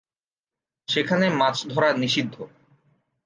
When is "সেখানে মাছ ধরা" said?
0.87-1.89